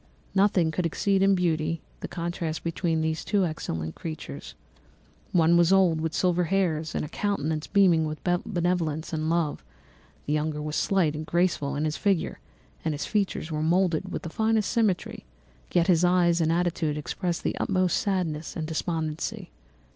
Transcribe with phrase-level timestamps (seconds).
[0.33, 4.55] Nothing could exceed in beauty the contrast between these two excellent creatures.
[5.31, 9.63] One was old, with silver hairs and a countenance beaming with benevolence and love;
[10.25, 12.39] the younger was slight and graceful in his figure,
[12.83, 15.23] and his features were moulded with the finest symmetry,
[15.71, 19.51] yet his eyes and attitude expressed the utmost sadness and despondency.